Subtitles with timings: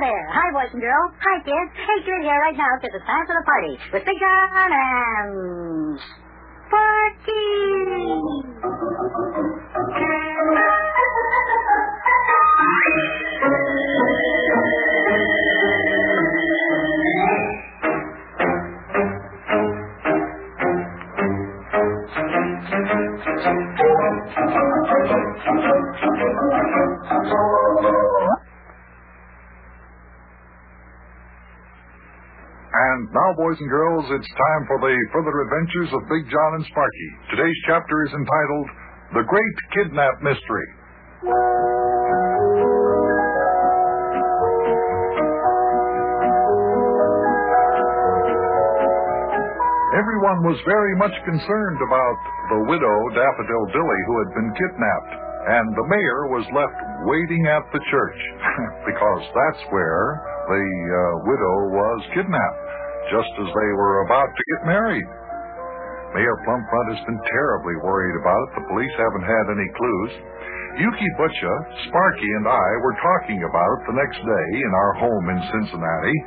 [0.00, 0.24] there.
[0.32, 1.12] Hi, boys and girls.
[1.20, 1.72] Hi, kids.
[1.76, 6.00] Hey, get here right now because it's time for the party with Big John and
[9.14, 9.63] And
[33.24, 37.12] now, boys and girls, it's time for the further adventures of Big John and Sparkie.
[37.32, 38.68] Today's chapter is entitled
[39.16, 40.68] The Great Kidnap Mystery.
[49.96, 52.18] Everyone was very much concerned about
[52.52, 55.14] the widow, Daffodil Dilly, who had been kidnapped,
[55.48, 56.76] and the mayor was left
[57.08, 58.20] waiting at the church,
[58.90, 64.60] because that's where the uh, widow was kidnapped, just as they were about to get
[64.68, 65.08] married.
[66.14, 68.50] Mayor Plumfront has been terribly worried about it.
[68.62, 70.12] The police haven't had any clues.
[70.78, 71.54] Yuki Butcha,
[71.86, 76.18] Sparkie, and I were talking about it the next day in our home in Cincinnati,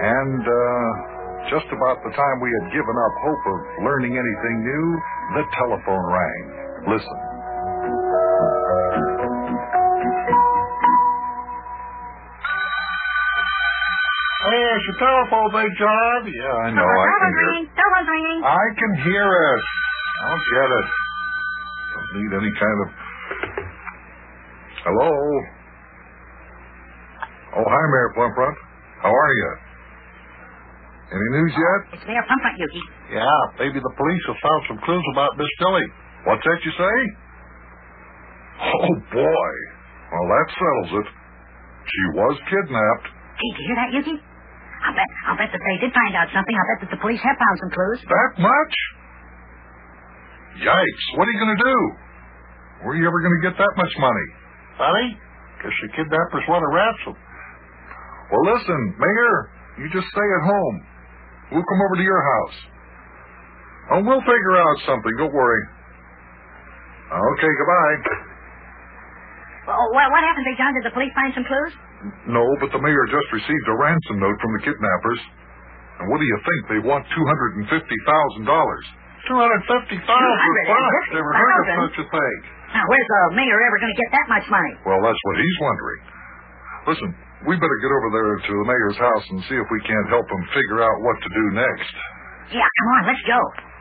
[0.00, 0.88] and uh,
[1.52, 4.86] just about the time we had given up hope of learning anything new,
[5.40, 6.44] the telephone rang.
[6.96, 7.29] Listen.
[14.40, 16.20] Hey, it's your telephone, Big John.
[16.24, 16.80] Yeah, I know.
[16.80, 17.44] I can hear.
[17.44, 17.66] ringing.
[17.76, 18.40] Someone's ringing.
[18.40, 19.62] I can hear it.
[20.24, 20.86] I'll get it.
[21.92, 22.88] Don't need any kind of.
[24.80, 25.10] Hello.
[27.52, 28.56] Oh, hi, Mayor Plumfront.
[29.04, 29.50] How are you?
[31.12, 31.80] Any news yet?
[32.00, 32.80] It's Mayor Plumfront, Yuki.
[33.12, 35.84] Yeah, maybe the police have found some clues about Miss Dilly.
[36.24, 36.96] What's that you say?
[38.60, 39.52] Oh boy.
[40.16, 41.08] Well, that settles it.
[41.84, 43.08] She was kidnapped.
[43.36, 44.16] Hey, did you hear that, Yuki?
[44.80, 46.54] I'll bet, I'll bet that they did find out something.
[46.56, 48.00] I'll bet that the police have found some clues.
[48.08, 48.74] That much?
[50.64, 51.04] Yikes!
[51.16, 51.76] What are you going to do?
[52.84, 54.26] Where are you ever going to get that much money?
[54.80, 55.06] Funny?
[55.60, 57.14] Guess the kidnappers want a ransom.
[58.32, 59.36] Well, listen, Mayor,
[59.84, 60.76] you just stay at home.
[61.52, 62.56] We'll come over to your house.
[63.92, 65.12] Oh, we'll figure out something.
[65.18, 65.62] Don't worry.
[67.10, 67.96] Okay, goodbye.
[69.76, 70.72] Oh, well, what happened, Big John?
[70.78, 71.74] Did the police find some clues?
[72.32, 75.20] No, but the mayor just received a ransom note from the kidnappers.
[76.00, 76.60] And what do you think?
[76.72, 78.84] They want two hundred and fifty thousand dollars.
[79.28, 81.06] Two hundred fifty thousand bucks.
[81.12, 81.84] Never heard of $250,000?
[81.92, 82.36] such a thing.
[82.72, 84.72] Now, where's the mayor ever going to get that much money?
[84.88, 86.00] Well, that's what he's wondering.
[86.88, 87.10] Listen,
[87.44, 90.24] we better get over there to the mayor's house and see if we can't help
[90.24, 91.92] him figure out what to do next.
[92.56, 93.40] Yeah, come on, let's go.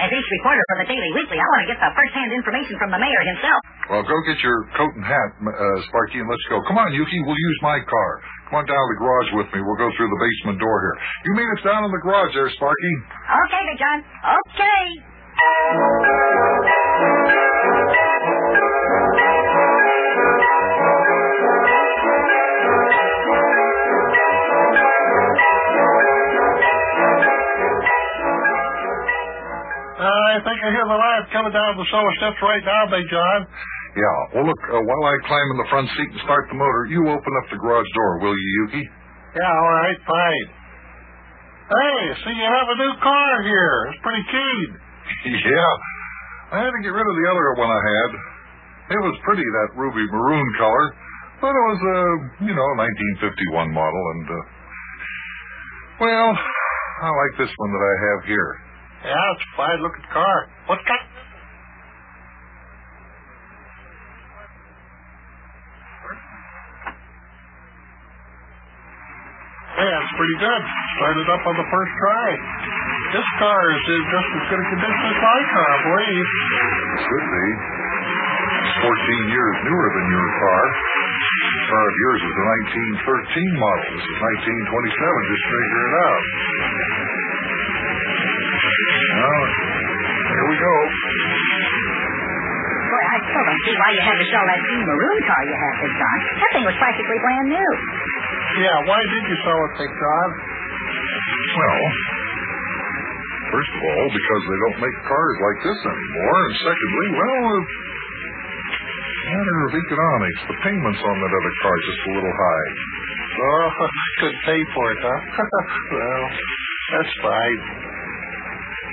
[0.00, 2.88] As each reporter for the Daily Weekly, I want to get the first-hand information from
[2.88, 3.60] the mayor himself.
[3.92, 6.56] Well, go get your coat and hat, uh, Sparkie, and let's go.
[6.64, 7.20] Come on, Yuki.
[7.28, 8.10] We'll use my car.
[8.48, 9.60] Come on down to the garage with me.
[9.60, 10.96] We'll go through the basement door here.
[11.28, 12.96] You meet us down in the garage there, Sparkie.
[13.44, 13.98] Okay, Big John.
[14.56, 14.80] Okay.
[30.40, 33.44] I think I hear the lad coming down the cellar steps right now, Big John.
[33.92, 34.18] Yeah.
[34.32, 37.04] Well, look, uh, while I climb in the front seat and start the motor, you
[37.12, 38.88] open up the garage door, will you, Yuki?
[39.36, 40.46] Yeah, all right, fine.
[41.68, 43.76] Hey, see, you have a new car here.
[43.92, 44.68] It's pretty keen.
[45.44, 45.72] yeah.
[46.56, 48.10] I had to get rid of the other one I had.
[48.96, 50.86] It was pretty, that ruby maroon color,
[51.44, 52.00] but it was a,
[52.48, 52.68] you know,
[53.60, 54.36] 1951 model, and, uh,
[56.00, 58.69] well, I like this one that I have here.
[59.04, 60.36] Yeah, it's a fine looking car.
[60.68, 61.06] What kind?
[69.80, 70.62] Yeah, it's pretty good.
[71.00, 72.28] Started up on the first try.
[73.16, 76.28] This car is in just as good a condition as my car, I believe.
[77.00, 77.46] Should be.
[78.60, 80.62] It's 14 years newer than your car.
[81.40, 82.44] The car of yours is a
[83.00, 83.86] 1913 model.
[83.96, 84.18] This is
[84.68, 85.32] 1927.
[85.32, 86.20] Just figure it out.
[89.20, 89.44] Well,
[90.32, 90.74] here we go.
[92.90, 95.56] Boy, I still don't see why you had to sell that green maroon car you
[95.60, 96.16] had, Big John.
[96.40, 97.70] That thing was practically brand new.
[98.64, 100.28] Yeah, why did you sell it, Big John?
[101.52, 101.80] Well,
[103.52, 109.20] first of all, because they don't make cars like this anymore, and secondly, well, it's
[109.20, 110.40] a matter of economics.
[110.48, 112.70] The payments on that other car are just a little high.
[113.36, 115.20] Oh, I couldn't pay for it, huh?
[115.94, 116.24] well,
[116.96, 117.89] that's fine.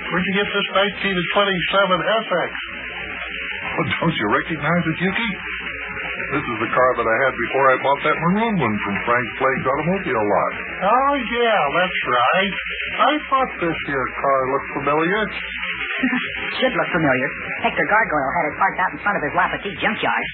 [0.08, 2.00] Where'd you get this 1927
[2.32, 2.50] SX?
[3.68, 5.30] Oh, don't you recognize it, Yuki?
[6.32, 9.28] This is the car that I had before I bought that maroon one from Frank
[9.36, 10.52] Flake's automobile lot.
[10.88, 12.54] Oh, yeah, that's right.
[12.98, 15.20] I thought this here car looked familiar.
[16.60, 17.28] Should look familiar.
[17.68, 20.26] Hector Gargoyle had it parked out in front of his Lapatee junkyard.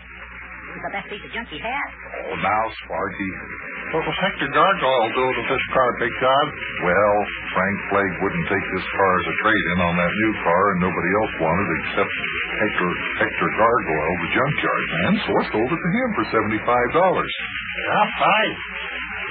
[0.75, 1.87] It was the best piece of junk he had.
[2.35, 3.35] Oh, now, Sparkie.
[3.94, 6.47] What was Hector Gargoyle doing with this car, Big John?
[6.82, 7.17] Well,
[7.55, 11.11] Frank Flake wouldn't take this car as a trade-in on that new car, and nobody
[11.15, 12.11] else wanted it except
[12.59, 12.91] Hector,
[13.23, 16.59] Hector Gargoyle, the junkyard man, so I sold it to him for $75.
[16.59, 18.55] Yeah, fine.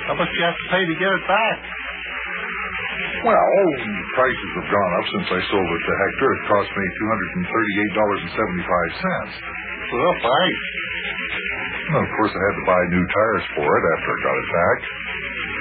[0.08, 1.60] How much you have to pay to get it back?
[3.28, 3.52] Well,
[4.16, 6.30] prices have gone up since I sold it to Hector.
[6.40, 6.86] It cost me
[8.32, 8.32] $238.75.
[9.92, 10.56] Well, fine.
[11.94, 14.50] Well, of course, I had to buy new tires for it after I got it
[14.50, 14.78] back.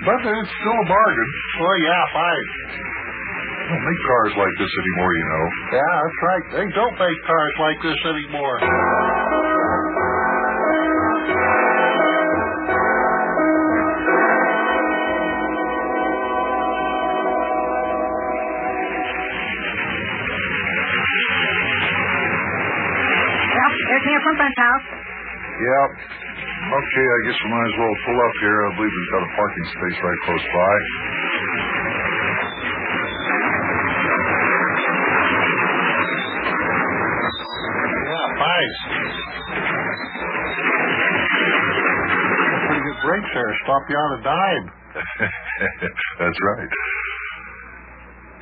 [0.08, 1.31] But it's still a bargain.
[1.61, 2.49] Oh, yeah, fine.
[3.52, 5.44] They don't make cars like this anymore, you know.
[5.76, 6.44] Yeah, that's right.
[6.56, 8.56] They don't make cars like this anymore.
[25.62, 25.90] Yep.
[26.74, 28.58] Okay, I guess we might as well pull up here.
[28.66, 30.74] I believe we've got a parking space right close by.
[36.92, 38.72] Yeah, fine.
[42.66, 43.52] Pretty good brakes there.
[43.64, 44.66] Stop you on a dime.
[46.20, 46.70] That's right.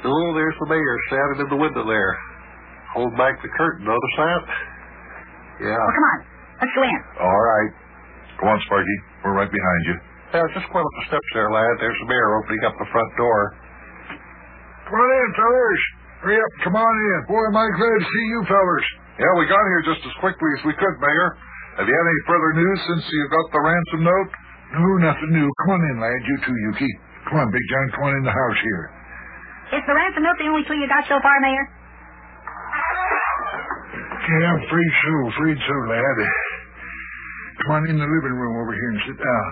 [0.05, 2.17] Oh, there's the mayor standing in the window there.
[2.95, 3.85] Hold back the curtain.
[3.85, 4.43] Notice that?
[5.61, 5.77] Yeah.
[5.77, 6.19] Well, come on.
[6.61, 6.99] Let's go in.
[7.21, 7.71] All right.
[8.41, 9.01] Go on, Sparkie.
[9.25, 9.97] We're right behind you.
[10.31, 11.75] Yeah, just go up the steps there, lad.
[11.83, 13.41] There's the mayor opening up the front door.
[14.87, 15.83] Come on in, fellers.
[16.23, 16.53] Hurry up.
[16.63, 17.19] Come on in.
[17.27, 18.87] Boy, am I glad to see you fellers.
[19.19, 21.29] Yeah, we got here just as quickly as we could, Mayor.
[21.81, 24.31] Have you had any further news since you got the ransom note?
[24.71, 25.49] No, nothing new.
[25.65, 26.21] Come on in, lad.
[26.29, 26.91] You too, Yuki.
[27.29, 27.87] Come on, Big John.
[27.97, 28.85] Come on in the house here.
[29.81, 31.65] Is the ransom note the only clue you got so far, Mayor?
[34.31, 35.13] Yeah, I'm afraid so.
[35.35, 36.19] Afraid so, lad.
[37.61, 39.49] Come on in the living room over here and sit down.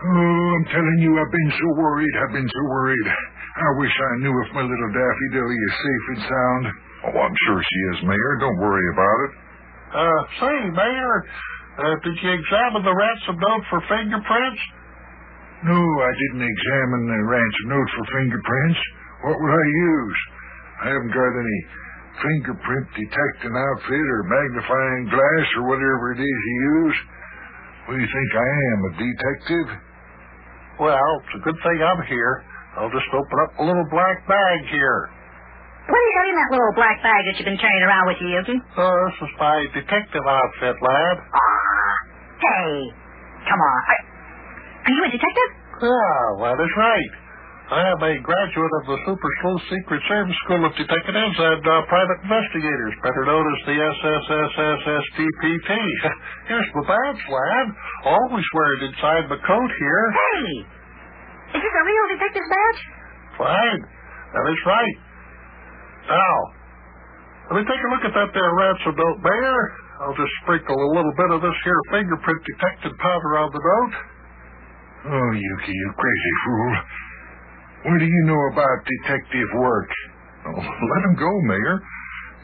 [0.00, 2.14] Oh, I'm telling you, I've been so worried.
[2.24, 3.06] I've been so worried.
[3.10, 6.62] I wish I knew if my little Daffy Dilly is safe and sound.
[7.10, 8.32] Oh, I'm sure she is, Mayor.
[8.40, 9.32] Don't worry about it.
[9.90, 11.14] Uh, say, Mayor,
[11.84, 14.62] uh, did you examine the ransom note for fingerprints?
[15.66, 18.80] No, I didn't examine the ransom note for fingerprints.
[19.26, 20.18] What would I use?
[20.80, 21.58] I haven't got any
[22.18, 26.98] fingerprint detecting outfit or magnifying glass or whatever it is you use.
[27.86, 29.68] What do you think I am, a detective?
[30.82, 32.34] Well, it's a good thing I'm here.
[32.78, 35.00] I'll just open up a little black bag here.
[35.90, 38.20] What do you got in that little black bag that you've been carrying around with
[38.22, 38.56] you, Yuki?
[38.78, 41.16] Oh, this is my detective outfit, lad.
[41.18, 41.94] Ah,
[42.38, 42.70] hey,
[43.48, 43.80] come on.
[43.90, 44.00] Are,
[44.86, 45.50] are you a detective?
[45.82, 47.10] Yeah, well, that is right.
[47.70, 51.86] I am a graduate of the Super Sleuth Secret Service School of Detectives and uh,
[51.86, 55.70] Private Investigators, better known as the SSSSSDPT.
[56.50, 57.66] Here's my badge, lad.
[58.10, 60.02] Always wear it inside my coat here.
[60.10, 60.50] Hey,
[61.54, 62.80] is this a real detective's badge?
[63.38, 63.82] Fine.
[64.34, 64.96] That is right.
[66.10, 66.34] Now,
[67.54, 69.62] let me take a look at that there ransom note, Mayor.
[70.02, 73.94] I'll just sprinkle a little bit of this here fingerprint detecting powder on the note.
[75.06, 76.74] Oh, Yuki, you crazy fool.
[77.84, 79.90] What do you know about detective work?
[80.46, 80.60] Oh,
[80.92, 81.76] let him go, Mayor.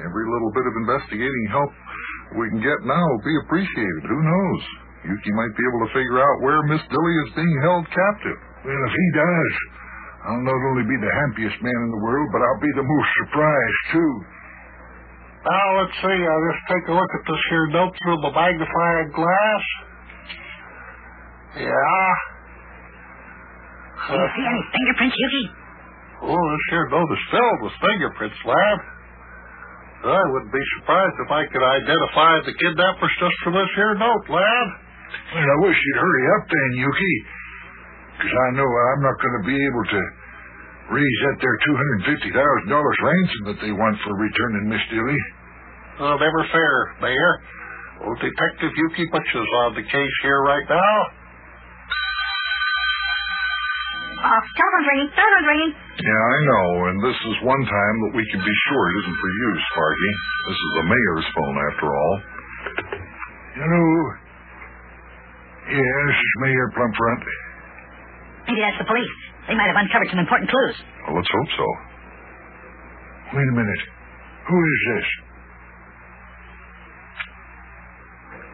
[0.00, 1.72] Every little bit of investigating help
[2.36, 4.02] we can get now will be appreciated.
[4.04, 4.62] Who knows?
[5.06, 8.38] Yuki might be able to figure out where Miss Dilly is being held captive.
[8.66, 9.52] Well, if he does,
[10.26, 13.10] I'll not only be the happiest man in the world, but I'll be the most
[13.22, 14.12] surprised, too.
[15.46, 16.18] Now, let's see.
[16.26, 19.64] I'll just take a look at this here note through the magnifying glass.
[21.62, 22.10] Yeah.
[24.06, 25.44] Do you see any fingerprints, Yuki?
[26.30, 28.78] Oh, this here note is filled with fingerprints, lad.
[30.06, 34.26] I wouldn't be surprised if I could identify the kidnappers just from this here note,
[34.30, 34.68] lad.
[35.34, 37.14] Well, I wish you'd hurry up then, Yuki.
[38.16, 40.00] Because I know I'm not going to be able to
[40.94, 41.58] raise that there
[42.06, 45.20] $250,000 ransom that they want for returning Miss Dilly.
[45.98, 47.32] Oh, never fair, Mayor.
[48.06, 50.94] Well, Detective Yuki Butch is on the case here right now.
[54.16, 55.08] Oh, telephone's ringing.
[55.12, 55.72] Telephone's ringing.
[55.76, 59.18] Yeah, I know, and this is one time that we can be sure it isn't
[59.20, 60.14] for you, Sparkie.
[60.48, 62.14] This is the mayor's phone, after all.
[63.56, 63.84] Hello.
[65.68, 67.22] Yeah, this Mayor Plumfront.
[68.48, 69.16] Maybe that's the police.
[69.48, 70.76] They might have uncovered some important clues.
[71.06, 71.66] Well, let's hope so.
[73.36, 73.82] Wait a minute.
[74.48, 75.06] Who is this?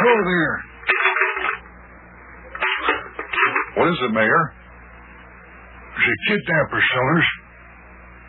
[0.03, 0.55] Hello there.
[3.79, 4.43] What is it, Mayor?
[5.95, 7.29] It's a kidnapper, Sellers.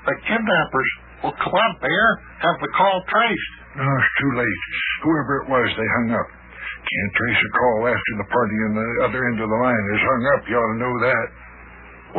[0.06, 0.89] The kidnappers.
[1.25, 2.12] Well, come on, Mayor.
[2.46, 3.53] Have the call traced.
[3.74, 4.62] No, it's too late.
[5.01, 6.30] Whoever it was, they hung up.
[6.62, 10.01] Can't trace a call after the party on the other end of the line is
[10.06, 10.42] hung up.
[10.46, 11.25] You ought to know that.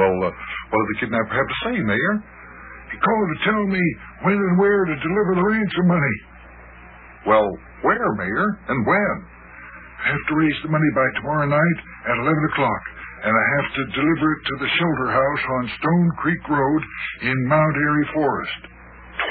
[0.02, 2.14] Well, uh, what did the kidnapper have to say, Mayor?
[2.90, 3.84] He called to tell me
[4.26, 6.16] when and where to deliver the ransom money.
[7.30, 7.46] Well,
[7.86, 9.14] where, Mayor, and when?
[10.04, 11.78] I have to raise the money by tomorrow night
[12.12, 12.82] at 11 o'clock,
[13.24, 16.82] and I have to deliver it to the shelter house on Stone Creek Road
[17.24, 18.60] in Mount Airy Forest.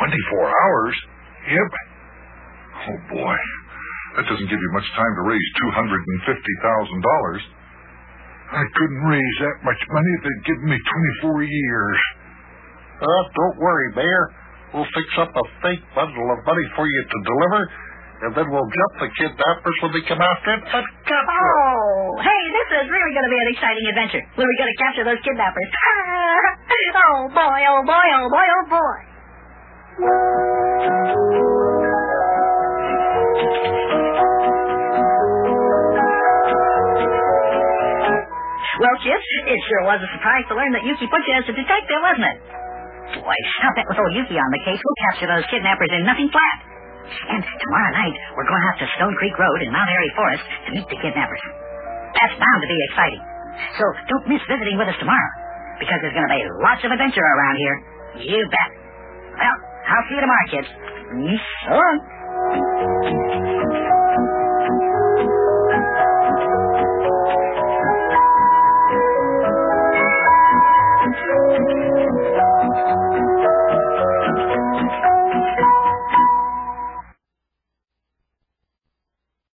[0.01, 0.95] 24 hours?
[1.45, 1.71] Yep.
[2.89, 3.37] Oh, boy.
[4.17, 7.53] That doesn't give you much time to raise $250,000.
[8.53, 10.77] I couldn't raise that much money if they'd given me
[11.25, 11.99] 24 years.
[12.97, 14.25] Uh, don't worry, Mayor.
[14.73, 17.61] We'll fix up a fake bundle of money for you to deliver,
[18.23, 21.55] and then we'll jump the kidnappers when they come after it and capture it.
[21.59, 24.23] Oh, hey, this is really going to be an exciting adventure.
[24.39, 25.67] When we are going to capture those kidnappers.
[27.03, 28.97] oh, boy, oh, boy, oh, boy, oh, boy.
[38.79, 41.55] Well, kids, it sure was a surprise to learn that Yuki put you as a
[41.55, 42.37] detective, wasn't it?
[43.19, 46.31] Boy, now that with old Yuki on the case, we'll capture those kidnappers in nothing
[46.31, 46.72] flat.
[47.03, 50.69] And tomorrow night, we're going out to Stone Creek Road in Mount Airy Forest to
[50.73, 51.43] meet the kidnappers.
[52.15, 53.21] That's bound to be exciting.
[53.77, 55.31] So don't miss visiting with us tomorrow,
[55.77, 57.75] because there's going to be lots of adventure around here.
[58.33, 58.69] You bet.
[59.37, 59.57] Well,
[59.89, 60.69] I'll see you tomorrow, kids.
[61.67, 61.97] So long.